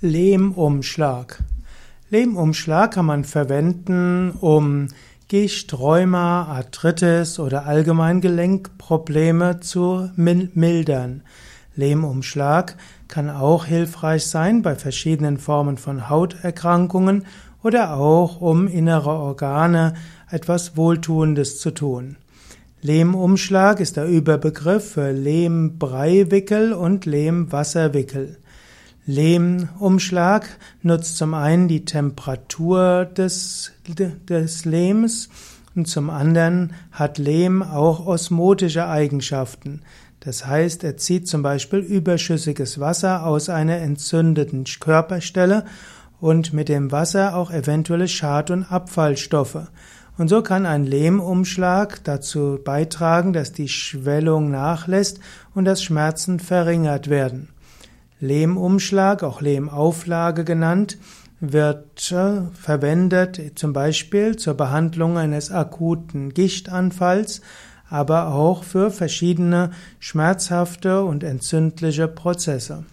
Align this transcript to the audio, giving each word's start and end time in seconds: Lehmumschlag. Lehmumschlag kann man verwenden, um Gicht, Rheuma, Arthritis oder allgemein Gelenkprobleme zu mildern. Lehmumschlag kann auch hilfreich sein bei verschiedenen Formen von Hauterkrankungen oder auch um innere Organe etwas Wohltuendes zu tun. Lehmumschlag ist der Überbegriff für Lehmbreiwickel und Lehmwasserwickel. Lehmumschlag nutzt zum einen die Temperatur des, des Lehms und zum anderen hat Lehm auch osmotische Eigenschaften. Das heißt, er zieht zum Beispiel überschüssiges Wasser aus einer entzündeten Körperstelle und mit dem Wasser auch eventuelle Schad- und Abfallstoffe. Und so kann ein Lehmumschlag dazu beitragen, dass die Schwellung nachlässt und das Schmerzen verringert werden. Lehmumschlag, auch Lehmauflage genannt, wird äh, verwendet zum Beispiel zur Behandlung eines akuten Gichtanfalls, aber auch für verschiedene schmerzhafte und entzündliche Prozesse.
Lehmumschlag. 0.00 1.42
Lehmumschlag 2.08 2.94
kann 2.94 3.06
man 3.06 3.24
verwenden, 3.24 4.30
um 4.30 4.86
Gicht, 5.26 5.76
Rheuma, 5.76 6.44
Arthritis 6.44 7.40
oder 7.40 7.66
allgemein 7.66 8.20
Gelenkprobleme 8.20 9.58
zu 9.58 10.08
mildern. 10.14 11.22
Lehmumschlag 11.74 12.76
kann 13.08 13.28
auch 13.28 13.64
hilfreich 13.64 14.24
sein 14.26 14.62
bei 14.62 14.76
verschiedenen 14.76 15.36
Formen 15.36 15.78
von 15.78 16.08
Hauterkrankungen 16.08 17.26
oder 17.64 17.96
auch 17.96 18.40
um 18.40 18.68
innere 18.68 19.10
Organe 19.10 19.94
etwas 20.30 20.76
Wohltuendes 20.76 21.58
zu 21.58 21.72
tun. 21.72 22.14
Lehmumschlag 22.82 23.80
ist 23.80 23.96
der 23.96 24.06
Überbegriff 24.06 24.92
für 24.92 25.10
Lehmbreiwickel 25.10 26.72
und 26.72 27.04
Lehmwasserwickel. 27.04 28.36
Lehmumschlag 29.08 30.46
nutzt 30.82 31.16
zum 31.16 31.32
einen 31.32 31.66
die 31.66 31.86
Temperatur 31.86 33.06
des, 33.06 33.72
des 34.28 34.66
Lehms 34.66 35.30
und 35.74 35.88
zum 35.88 36.10
anderen 36.10 36.74
hat 36.92 37.16
Lehm 37.16 37.62
auch 37.62 38.04
osmotische 38.04 38.86
Eigenschaften. 38.86 39.80
Das 40.20 40.44
heißt, 40.44 40.84
er 40.84 40.98
zieht 40.98 41.26
zum 41.26 41.40
Beispiel 41.40 41.78
überschüssiges 41.78 42.80
Wasser 42.80 43.24
aus 43.24 43.48
einer 43.48 43.78
entzündeten 43.78 44.64
Körperstelle 44.78 45.64
und 46.20 46.52
mit 46.52 46.68
dem 46.68 46.92
Wasser 46.92 47.34
auch 47.34 47.50
eventuelle 47.50 48.08
Schad- 48.08 48.50
und 48.50 48.64
Abfallstoffe. 48.64 49.70
Und 50.18 50.28
so 50.28 50.42
kann 50.42 50.66
ein 50.66 50.84
Lehmumschlag 50.84 52.04
dazu 52.04 52.58
beitragen, 52.62 53.32
dass 53.32 53.52
die 53.52 53.68
Schwellung 53.68 54.50
nachlässt 54.50 55.20
und 55.54 55.64
das 55.64 55.82
Schmerzen 55.82 56.40
verringert 56.40 57.08
werden. 57.08 57.48
Lehmumschlag, 58.20 59.22
auch 59.22 59.40
Lehmauflage 59.40 60.44
genannt, 60.44 60.98
wird 61.40 62.10
äh, 62.10 62.42
verwendet 62.52 63.40
zum 63.54 63.72
Beispiel 63.72 64.36
zur 64.36 64.54
Behandlung 64.54 65.18
eines 65.18 65.52
akuten 65.52 66.34
Gichtanfalls, 66.34 67.42
aber 67.88 68.34
auch 68.34 68.64
für 68.64 68.90
verschiedene 68.90 69.70
schmerzhafte 70.00 71.04
und 71.04 71.22
entzündliche 71.22 72.08
Prozesse. 72.08 72.84